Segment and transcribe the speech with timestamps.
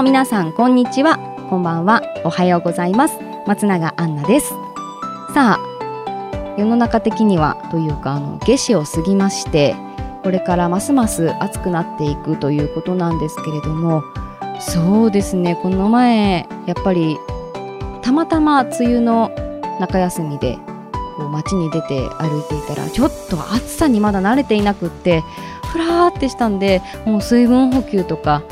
[0.00, 1.18] も皆さんこんにちは。
[1.50, 2.00] こんばんは。
[2.24, 3.18] おはようございます。
[3.46, 4.48] 松永杏奈です。
[5.34, 9.76] さあ世の中的にはというかあの夏至を過ぎまして
[10.22, 14.02] これからますます暑くなっていくということなんですけれども
[14.58, 15.54] そうですね。
[15.56, 17.18] この前やっぱり
[18.00, 19.30] たまたま梅雨の
[19.80, 20.56] 中休みで
[21.18, 25.22] こう街に出て歩いていたらちょっと暑さにまだ慣れていなくって
[25.70, 28.42] ふらーってしたんでもう水分補給とか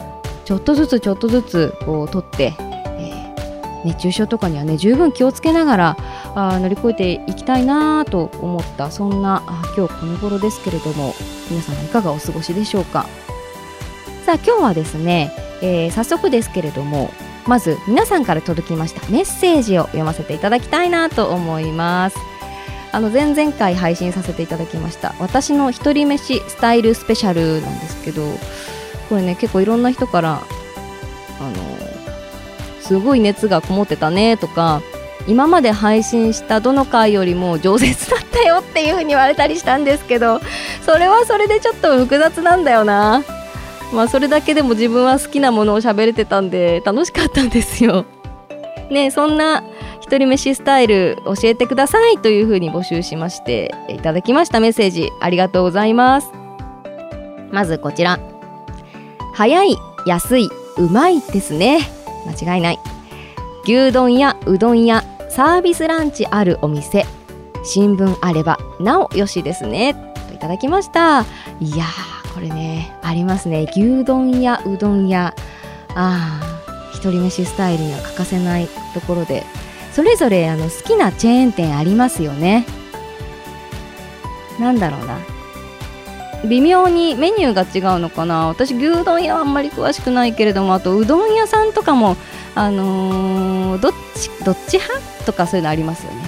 [0.49, 5.97] ちょっとずつちょっとずつこう取って、えー、熱中症とかにはね十分気をつけながら
[6.35, 11.13] あ乗り越えていきたいなと思ったそんなあ今日この頃ですけれども
[11.51, 13.05] 皆さんいかがお過ごしでしょうか。
[14.25, 17.11] さあ今日はですね、えー、早速ですけれども
[17.47, 22.17] まず皆さんから届きましたメッセージを読ませていただきたいなと思います。
[22.91, 28.23] あの前々回配信させていただきました私の一人飯スタイルスペシャルなんですけど
[29.09, 30.43] これね結構いろんな人から
[31.41, 31.55] あの
[32.81, 34.83] すごい熱がこもってたねとか
[35.27, 40.41] 今まで配信したどの回よりも饒舌だったよっていう風に言われたりしたんですけど
[40.83, 43.23] それはそれでちょっと複雑なんだよな。
[43.93, 48.05] まあそれだけでも自分は好きなものを喋れてたんで楽しかったんですよ。
[48.91, 49.65] ねそんな
[50.01, 56.33] 一人飯スタイル教えてくださいという風に募集しましていただきましたメッセージありがとうございます。
[57.51, 58.19] まずこちら。
[59.39, 61.79] 早い安いうまいですね。
[62.27, 62.81] 間違いない。
[63.63, 67.07] 牛丼やうどんやサービスランチあるお店
[67.63, 69.95] 新聞あればなおよしですね。
[70.27, 71.21] といただきました。
[71.61, 73.69] いやーこれねありますね。
[73.71, 75.37] 牛丼やうどんや
[75.95, 79.45] ああ一人飯スタイルには欠かせないところで
[79.93, 82.67] それぞれあの好きなチェーン店ありますよね。
[84.59, 85.38] なんだろうな。
[86.45, 88.49] 微妙にメニューが違うのかな。
[88.49, 92.17] 私牛丼屋はあんまり詳しくないけれどもあとうどん屋さんとかも
[92.55, 96.23] あのー、どっちどっち派とかそういうのありますよね。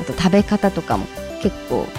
[0.00, 1.06] あと食べ方とかも
[1.42, 1.90] 結構なんか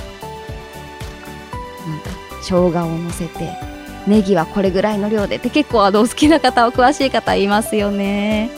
[2.41, 3.51] 生姜をのせて
[4.07, 8.49] ネギはこれぐらいの量でって結構あの好きな方は詳しい方いますよね。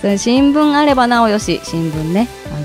[0.00, 2.56] それ新聞あればなおよし新聞ね、あの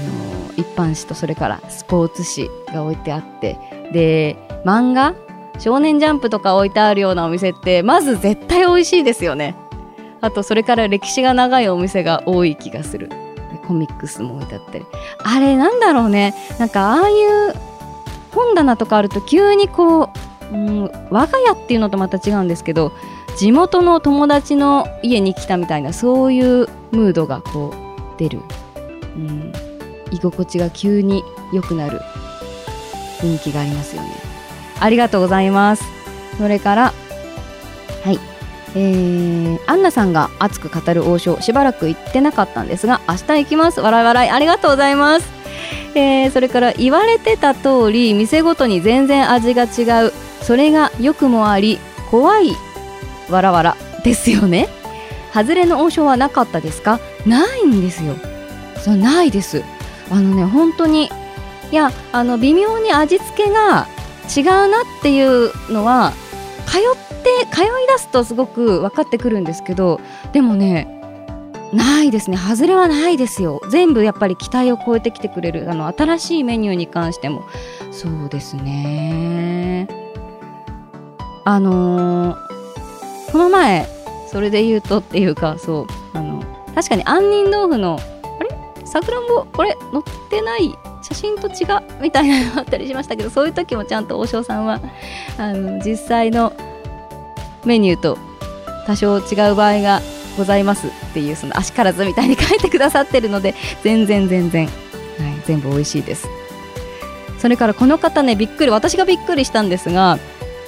[0.53, 3.57] ー、一般紙とそれからスポーツ紙が置いてあって。
[3.91, 5.16] で漫画
[5.59, 9.55] 少年ジャンプとか置いてあるようなお店ってまず絶対美味しいですよね。
[10.22, 13.09] あとそれから歴史が長いお店が多い気がする。
[13.67, 14.85] コミックスも置いてあったり。
[15.23, 16.33] あれなんだろうね。
[16.59, 17.53] なんかああいう
[18.33, 20.09] 本棚とかあると急にこ
[20.51, 22.91] う、うん、我が家っていうのとまた違うんですけど
[23.38, 28.41] 地元の友達の家に来たみたいなそういうムードがこう出る、
[29.16, 29.53] うん、
[30.11, 31.23] 居心地が急に
[31.53, 32.01] 良くなる。
[33.21, 34.20] 雰囲気がありますよね。
[34.81, 35.84] ありがとうございます。
[36.38, 36.94] それから
[38.03, 38.19] はい。
[38.74, 43.81] えー、アンナさんが熱く語る王将しばらく行ってなかったんですが明日行きます。
[43.81, 44.30] 笑い笑い。
[44.30, 45.28] ありがとうございます、
[45.94, 50.14] えー、それから言われてた通り店ごとに全然味が違う。
[50.42, 52.56] それが良くもあり怖い。
[53.30, 53.78] わらわら。
[54.03, 54.68] ですよね。
[55.34, 57.00] 外れの王将はなかったですか？
[57.25, 58.16] ないんですよ。
[58.78, 59.63] そうないです。
[60.09, 61.12] あのね本当に
[61.72, 63.88] いやあの微妙に味付けが
[64.36, 66.14] 違うなっていうのは
[66.66, 66.81] 通っ
[67.24, 70.00] て通い出すとすごく分かってくるんですけど
[70.31, 71.00] でもね
[71.74, 72.36] ないですね。
[72.36, 73.62] 外れはないですよ。
[73.72, 77.44] 全部やっぱり期待を超えてきてくれるあの新しいメニューに関しても。
[77.92, 79.88] そうですね。
[81.46, 82.52] あのー
[83.31, 83.88] この前
[84.30, 86.44] それで言うとっていうかそうあの
[86.75, 88.86] 確かに杏仁豆腐のあれ？
[88.86, 89.46] さくらんぼ？
[89.46, 89.78] これ？
[89.94, 94.79] 載ってない写真と違うみたいなのあったりしましたけどそういう時もちゃんと王将さんは
[95.38, 96.53] あの実際の
[97.66, 98.17] メニューと
[98.85, 100.01] 多少違う場合が
[100.38, 103.53] ございますっていうその足からずみたいに書いてくださってるので
[103.84, 104.75] 全然全然、はい、
[105.45, 106.27] 全部美味しいです。
[107.38, 110.19] それからこの方ねびっくり私がびっくりしたんですが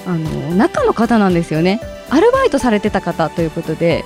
[0.06, 1.80] あの中の方なんですよね。
[2.10, 4.04] アルバイトされてた方ということで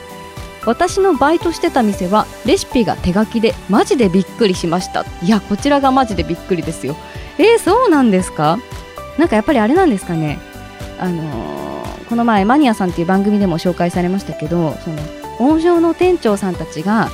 [0.67, 5.05] 私のバイトしてた店はレシピが手書きでマジでびっくりしました。
[5.23, 6.95] いやこちらがマジでびっくりですよ。
[7.37, 8.59] えー、そうなんですか？
[9.17, 10.39] なんかやっぱりあれなんですかね？
[10.99, 14.97] あのー、この前マニアさんっていう番組でも紹介されましたけどその
[15.39, 17.09] 王将の店長さんたちが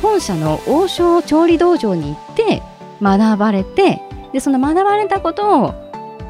[0.00, 2.62] 本社の王将調理道場に行って
[3.02, 4.00] 学ばれて
[4.32, 5.74] でその学ばれたことを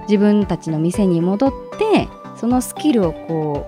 [0.08, 3.66] 自分たちの店に戻ってそのスキルをこ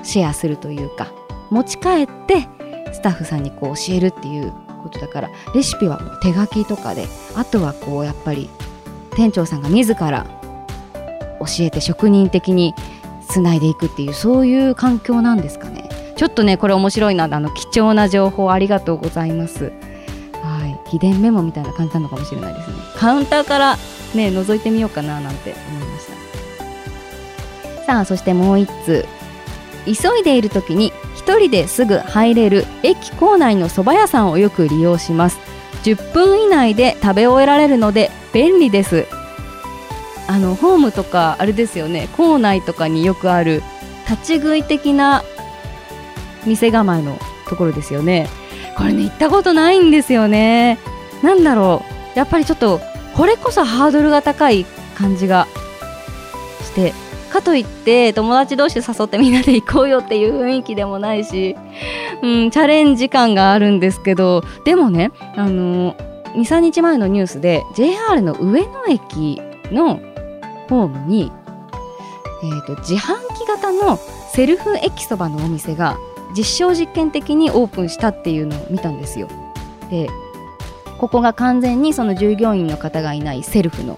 [0.00, 1.08] うシェアするというか
[1.50, 2.48] 持ち帰って
[2.92, 4.52] スタッフさんにこう教えるっていう
[4.82, 8.48] ことだからレシピはもう手書きとかであとはこうやっぱり
[9.16, 10.26] 店長さんが自ら
[11.40, 12.74] 教えて職人的に
[13.28, 15.88] つないでいくっていうそういう環境なんですかね。
[16.16, 19.72] ちょっとねこれ面白いなあの貴重な情報ありがとうございます。
[20.42, 20.90] はい。
[20.90, 22.76] 秘伝メモみたいな感じなのかもしれないですね。
[22.96, 23.76] カウンターから
[24.14, 26.06] ね覗いてみようかななんて思いまし
[27.78, 27.84] た。
[27.84, 29.06] さあそしてもう一通。
[29.86, 30.92] 急いでいる時に
[31.28, 35.38] 一人ですぐ入れる駅構内の蕎麦屋さんをよく利用します。
[35.84, 39.06] 10分以内で食べ終えられるので便利です。
[40.26, 42.08] あのホームとかあれですよね。
[42.16, 43.62] 構内とかによくある
[44.08, 45.22] 立ち食い的な
[46.46, 48.26] 店構えのところですよね。
[48.78, 50.78] これね行ったことないんですよね。
[51.22, 51.82] なんだろ
[52.14, 52.18] う。
[52.18, 52.80] やっぱりちょっと
[53.14, 54.64] これこそハードルが高い
[54.96, 55.46] 感じが
[56.62, 56.94] して。
[57.28, 61.56] かといって友達同士で誘ってみんなで行こうよっていう雰囲気でもないし、
[62.22, 65.94] うん、チャレンジ感があるんですけどでもねあの
[66.34, 69.40] 23日前のニュースで JR の上野駅
[69.72, 69.96] の
[70.68, 71.32] ホームに、
[72.42, 73.98] えーと、自販機型の
[74.32, 75.98] セルフ駅そばのお店が
[76.36, 79.28] 実証実験的にオープンしたっていうのを見たんですよ。
[79.90, 80.08] で
[80.98, 83.96] ここが完全にその従業員の方がいないセルフの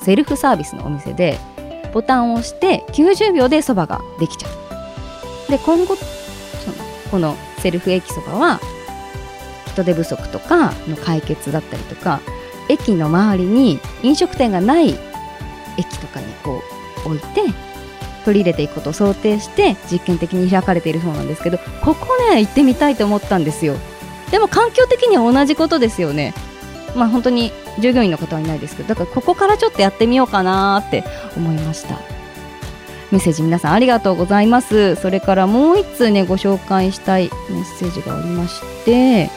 [0.00, 1.38] セルフサービスのお店で
[1.92, 5.50] ボタンを押して90秒でそばができちゃう。
[5.50, 6.76] で今後その
[7.10, 8.60] このセルフ駅そばは
[9.66, 12.20] 人手不足とかの解決だったりとか
[12.68, 14.98] 駅の周りに飲食店がない
[15.78, 16.62] 駅とかにこ
[17.06, 17.42] う置いて
[18.24, 23.76] 取り入れていくことを想定して実験的に開かれているそうなんですけどここね行ってみたいと思ったんですよ
[24.30, 26.34] でも環境的には同じことですよね
[26.98, 31.04] まあ本当に従業員の方はいないですけどだからここからちょっとやってみようかなって
[31.36, 31.98] 思いました。
[33.10, 34.96] メッセージ皆さんありがとうございます。
[34.96, 39.30] それからもう一通ねご紹介したいメッセージがありまして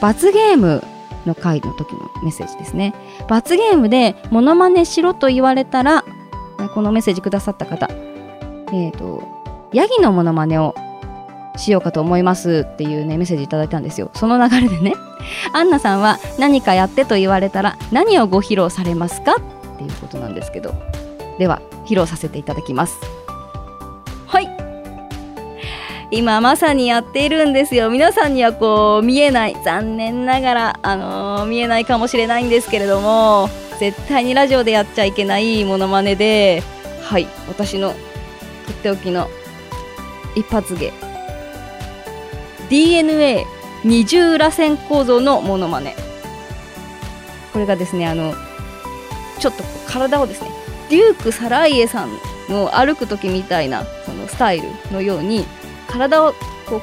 [0.00, 0.82] 罰ゲーム
[1.26, 2.94] の回の時のメッセージですね。
[3.28, 6.04] 罰ゲームでモノマネしろと言われたら
[6.74, 7.88] このメッセージくださった方
[8.72, 9.22] えっ、ー、と
[9.72, 10.74] ヤギのモノマネを
[11.56, 14.10] しようかと思いますっていうねメッセージいただいたんですよ。
[14.14, 14.94] その流れでね
[15.52, 20.74] アンナさんは何かやってと言われたら何をご披露されますかっていうことなんですけど
[21.38, 22.98] では披露させていただきます。
[24.26, 24.48] はい。
[26.10, 27.90] 今まさにやっているんですよ。
[27.90, 36.62] 皆さんにはこう見えない残念ながらあのー、見えないかもしれないんですけれども絶対にラジオでやっちゃいけないモノマネで
[37.02, 37.26] はい。
[37.48, 37.90] 私の
[38.66, 39.28] とっておきの
[40.34, 41.11] 一発芸。
[42.72, 43.44] DNA
[43.84, 45.94] 二重らせん構造のモノマネ。
[47.52, 48.32] これがですねあの
[49.38, 50.50] ちょっと体をですね
[50.88, 52.10] デューク・サライエさん
[52.48, 55.44] の歩く時みたいなそのスタイルのように
[55.86, 56.32] 体を
[56.66, 56.80] こ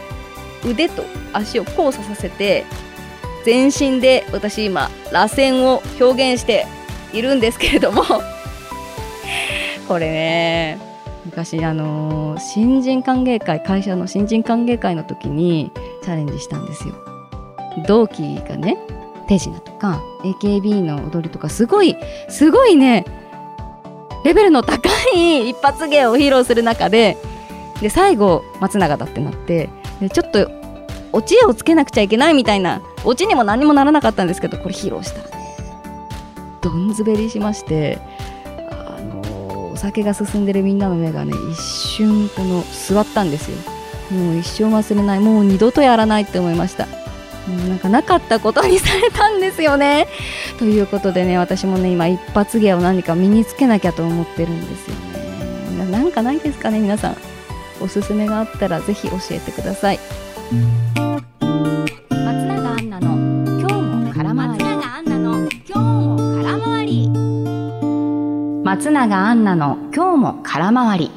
[0.64, 1.04] う腕と
[1.34, 2.66] 足を交差させて
[3.44, 6.68] 全身で私今螺旋を表現して
[7.14, 8.04] いるんですけれども。
[9.88, 10.78] これね
[11.26, 15.72] 昔あのー、新人歓迎会会社の新人歓迎会の時に
[16.02, 16.96] チャレンジしたんですよ。
[17.88, 18.78] 同期がね
[19.28, 21.96] 手品とか AKB の踊りとかすごい
[22.28, 23.06] すごいね
[24.26, 27.18] レベルの高い 一発芸を披露する中で
[27.82, 29.70] で最後松永だってなって
[30.02, 30.50] でちょっと
[31.12, 35.22] オチをつけなくちゃいけないみたいなオチにも何もならなかったんですけどこれ披露した。
[35.30, 35.56] らね
[36.62, 38.00] どんずべりしまして
[39.80, 43.58] 酒が進んでるみんなの目がね一瞬この座ったんですよ。
[44.12, 45.20] もう一生忘れない。
[45.20, 46.86] もう二度とやらないって思いました。
[46.86, 50.08] もうなんかなかったことにされたんですよね。
[50.58, 55.92] ということでね私もね今一発芸を何か身につけなきゃと思ってるんですよね。
[55.92, 57.18] なんかないですかね皆さん。
[57.82, 60.00] おすすめがあったらぜひ教えてください。
[68.80, 71.12] 松永アンナの今日も空回り。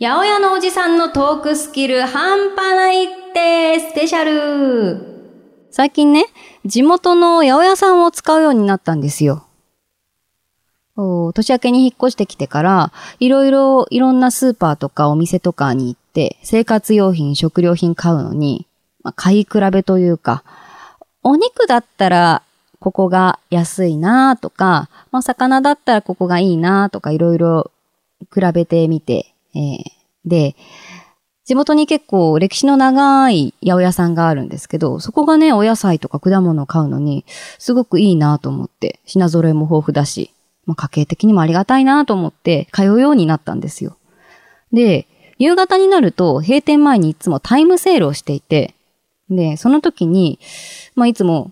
[0.00, 6.24] 八百屋のおじさんのトークスキル半端ないってスペシャル最近ね、
[6.64, 9.46] 地元の八百屋さんを使うようになったんですよ。
[10.96, 18.66] 年明けに引っ越してきてから、いろいろいろんなスーパーとかお店とかに行って、生活用品、食料品買うのに、
[19.04, 20.42] まあ、買い比べというか、
[21.22, 22.42] お肉だったら
[22.80, 27.70] ここが安いなとか、まあ、魚だったらここがいいなとかいろいろ
[28.34, 29.82] 比べてみて、えー、
[30.24, 30.56] で、
[31.44, 37.24] 地元に結構歴史の長い八百屋さんがあるんですけど、そこがね、お野菜とか果物を買うのに、
[37.58, 40.32] すごくいいなと思って、品揃えも豊富だし、
[40.64, 43.96] まあ、家計的にもありがたいなと思って、通うようになったんですよ。
[44.72, 45.06] で、
[45.38, 48.74] 夕方になると閉店前にいつもタイムセールをしていて、
[49.28, 50.38] で、その時に、
[50.94, 51.50] まあ、いつも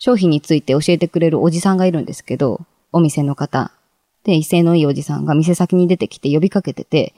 [0.00, 3.70] 商品について教えてくれるおじさんがいるんですけど、お店の方。
[4.24, 7.12] で、威勢のいいおじさんが店先に出てきて呼びかけてて、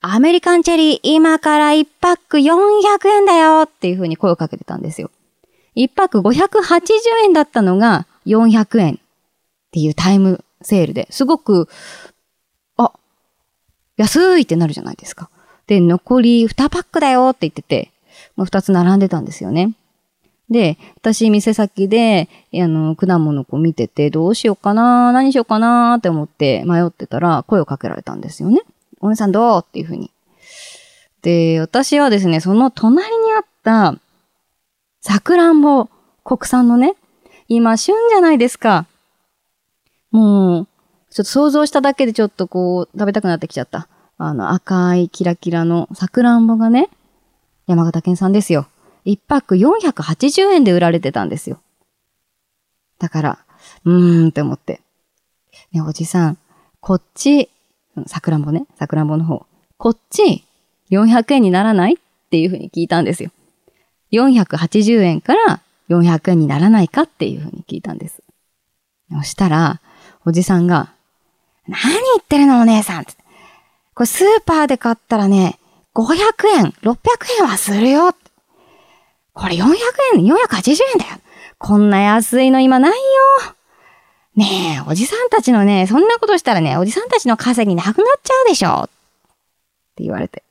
[0.00, 5.12] アメリカンチェリー今から1パック400円だよっていう風に声をかけてたんですよ。
[5.76, 8.96] 1パック580円だったのが400円っ
[9.70, 11.68] ていうタイムセールですごく、
[12.78, 12.92] あ、
[13.96, 15.30] 安いってなるじゃないですか。
[15.68, 17.92] で、残り2パックだよって言ってて、
[18.34, 19.72] もう2つ並んでたんですよね。
[20.48, 28.60] で、私、店先で、あの、果物を見てて、どうしようかな何しようかなって思って迷ってたら、声をかけられたんですよね。
[29.00, 29.64] お姉さんどう？
[29.66, 30.10] っていうふうに。
[31.22, 33.96] で、私はですね、その隣にあった、
[35.00, 35.88] さくらんぼ、
[36.24, 36.94] 国産のね、
[37.48, 38.86] 今、旬じゃないですか。
[40.12, 40.66] もう、
[41.10, 43.88] ちょっと想像しただけでちょっとこう、食べたくなってきちゃった。
[44.18, 46.88] あの、赤いキラキラのさくらんぼがね、
[47.66, 48.68] 山形県産ですよ。
[49.06, 51.60] 1パック480円で売られてたんですよ。
[52.98, 53.38] だから、
[53.84, 54.80] うーんって思って。
[55.72, 56.38] ね、おじさん、
[56.80, 57.48] こっち、
[58.06, 59.46] さくらんぼね、さくらんぼの方。
[59.78, 60.44] こっち、
[60.90, 61.96] 400円にならないっ
[62.30, 63.30] ていうふうに聞いたんですよ。
[64.12, 68.22] 480円から400円にならないかっていうふうに聞いたんです。
[69.10, 69.80] そしたら、
[70.24, 70.92] おじさんが、
[71.68, 73.04] 何言ってるのお姉さん
[73.94, 75.58] これスーパーで買ったらね、
[75.94, 76.14] 500
[76.58, 76.98] 円、600
[77.40, 78.14] 円はするよ。
[79.36, 79.66] これ400
[80.14, 81.20] 円、480円だよ。
[81.58, 82.96] こんな安いの今ないよ。
[84.34, 88.84] ねえ、おじさんたちのね、そんなことしたらね、おじさんたちの稼ぎなくなっちゃうでしょ。
[88.84, 88.88] っ
[89.94, 90.42] て言われて。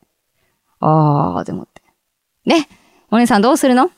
[0.81, 1.81] あー、って思って。
[2.45, 2.69] ね、
[3.09, 3.89] お姉さんどうするの？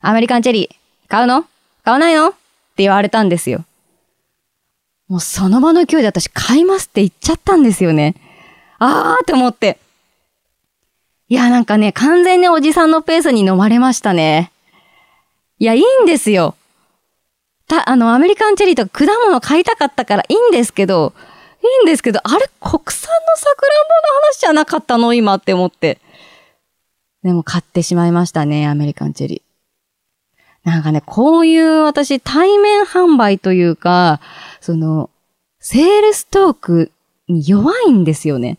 [0.00, 1.46] アメリカンチェリー、買うの？
[1.82, 2.28] 買わないの？
[2.28, 2.36] って
[2.82, 3.64] 言われたんですよ。
[5.08, 8.16] もうその場の勢いで私買いますって言っちゃったんですよね。
[8.78, 9.78] あーって思って。
[11.30, 14.50] いや、なんかね、完全におじさんのペースに飲まれましたね。
[15.60, 16.56] いや、いいんですよ。
[17.68, 21.12] た、あの、アメリカンチェリーとか果物買いたかったからいいんですけど、
[21.62, 25.14] いいんですけど、あれ、国産のさくらんぼの話じゃなかったの？
[25.14, 26.00] 今って思って。
[27.22, 30.68] でも買ってしまいましたね、アメリカンチェリー。
[30.68, 34.20] なんかね、こういう私、対面販売というか、
[34.60, 35.10] その、
[35.60, 36.90] セールストーク
[37.28, 38.58] に弱いんですよね。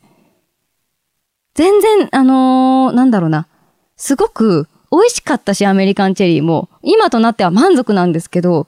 [1.53, 3.47] 全然、あのー、なんだろうな。
[3.97, 6.69] すごく美味しかったし、アメリカンチェリーも。
[6.81, 8.67] 今となっては満足なんですけど、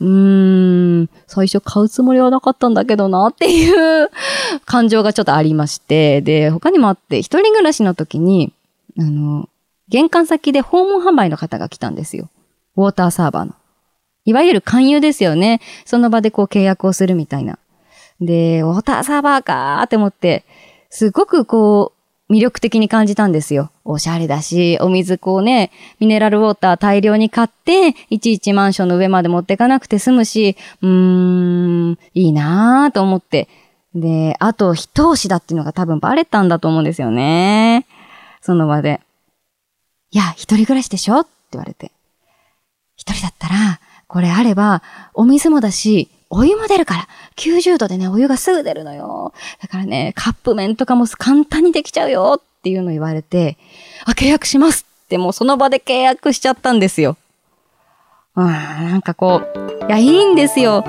[0.00, 4.10] うーん、最初買うつもりはなかったんだけどなっていう
[4.64, 8.52] 感情がちょっとありまして、で、他にもあって、一人暮らしの時に、
[8.98, 9.48] あの、
[9.88, 12.28] 玄関先で訪問販売の方が来たんですよ。
[12.76, 13.54] ウォーターサーバーの。
[14.24, 15.60] いわゆる勧誘ですよね。
[15.84, 17.58] その場でこう契約をするみたいな。
[18.20, 20.44] で、ウォーターサーバーかーって思って、
[20.90, 21.98] すごくこう、
[22.32, 23.70] 魅力的に感じたんですよ。
[23.84, 30.88] おしゃれだし、お水こうね、ミネラルウォーター大量に買って、いちいちマンションの上まで持ってかなくて済むし、うー
[31.92, 33.48] ん、いいなーと思って。
[33.94, 37.86] で、あと、一押しだっていうのが多分バレたんだと思うんですよね。
[38.42, 39.00] その場で。
[40.10, 41.92] いや、一人暮らしでしょって言われて。
[42.96, 44.82] 一人だったら、これあれば、
[45.14, 49.32] お水もだし、お湯も出るから、90度でね、お湯がすぐ出るのよ。
[49.62, 53.56] だからね、カップ麺とかも簡単にできちゃうよっていうの言われて、
[54.04, 57.16] あ、契約しますってもうその場で契約しちゃったんですよ。
[58.36, 60.84] うん、なんかこう、いや、いいんですよ。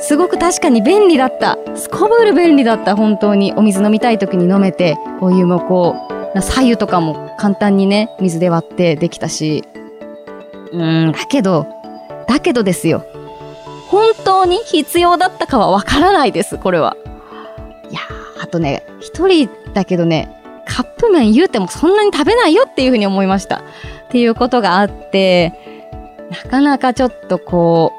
[0.00, 1.56] すごく確かに便利だった。
[1.76, 3.54] すこぶる便利だった、本当に。
[3.56, 5.94] お水飲みたい時に飲めて、お湯もこ
[6.34, 9.62] う、左右とかも簡単にね、水で割ってできたし。
[10.72, 10.76] う
[11.06, 11.66] ん、だけど、
[12.26, 13.06] だけどですよ。
[13.88, 16.96] 本当に必要だったかはわからないです、これは。
[17.90, 18.00] いや
[18.42, 20.28] あとね、一人だけどね、
[20.66, 23.56] カップ麺言うてもそんなに食べないよっていうふうに思いました。
[23.56, 23.60] っ
[24.10, 25.52] ていうことがあって、
[26.30, 27.92] なかなかちょっとこ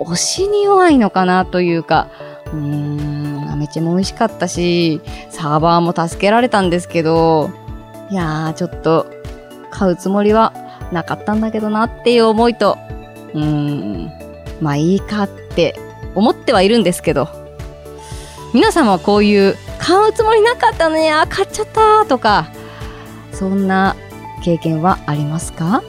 [0.00, 2.08] う、推しに弱いのかなというか、
[2.46, 7.50] うーん、めちゃも美味しかったし、サーバーも助けられたんですけど、
[8.10, 9.06] いやー、ちょっと、
[9.70, 10.52] 買うつもりは
[10.92, 12.78] なかったんだけどなっていう思いと、
[13.34, 14.12] うーん、
[14.60, 15.78] まあいいかって
[16.14, 17.28] 思ってはいるんですけど、
[18.54, 22.48] 皆さんはこういう買うつもりなかったのに、あ、買っちゃったとか、
[23.32, 23.96] そんな
[24.42, 25.82] 経験はありますか？